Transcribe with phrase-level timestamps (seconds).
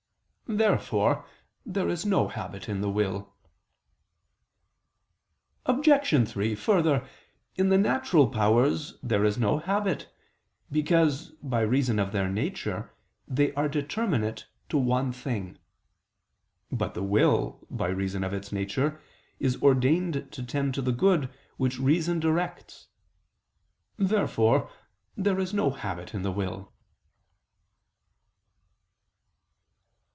[0.53, 1.25] Therefore
[1.65, 3.33] there is no habit in the will.
[5.65, 6.27] Obj.
[6.27, 7.07] 3: Further,
[7.55, 10.13] in the natural powers there is no habit,
[10.69, 12.93] because, by reason of their nature,
[13.25, 15.57] they are determinate to one thing.
[16.69, 18.99] But the will, by reason of its nature,
[19.39, 22.89] is ordained to tend to the good which reason directs.
[23.95, 24.69] Therefore
[25.15, 26.73] there is no habit in the will.